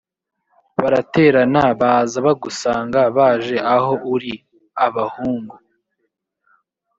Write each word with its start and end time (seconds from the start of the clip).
baraterana 0.81 1.63
baza 1.81 2.17
bagusanga 2.27 2.99
baje 3.15 3.55
aho 3.75 3.91
uri 4.13 4.33
abahungu 4.85 5.55